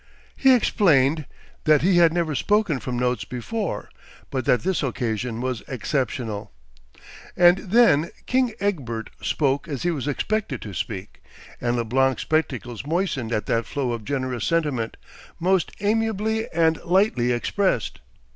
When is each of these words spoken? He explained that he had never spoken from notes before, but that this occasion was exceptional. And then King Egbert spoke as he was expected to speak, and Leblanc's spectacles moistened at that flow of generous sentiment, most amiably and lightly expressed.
He 0.35 0.55
explained 0.55 1.27
that 1.65 1.83
he 1.83 1.97
had 1.97 2.11
never 2.11 2.33
spoken 2.33 2.79
from 2.79 2.97
notes 2.97 3.23
before, 3.23 3.87
but 4.31 4.45
that 4.45 4.63
this 4.63 4.81
occasion 4.81 5.41
was 5.41 5.61
exceptional. 5.67 6.51
And 7.37 7.59
then 7.59 8.09
King 8.25 8.55
Egbert 8.59 9.11
spoke 9.21 9.67
as 9.67 9.83
he 9.83 9.91
was 9.91 10.07
expected 10.07 10.59
to 10.63 10.73
speak, 10.73 11.21
and 11.61 11.75
Leblanc's 11.75 12.23
spectacles 12.23 12.83
moistened 12.83 13.31
at 13.31 13.45
that 13.45 13.67
flow 13.67 13.91
of 13.91 14.03
generous 14.03 14.45
sentiment, 14.45 14.97
most 15.39 15.71
amiably 15.81 16.49
and 16.51 16.81
lightly 16.83 17.31
expressed. 17.31 17.99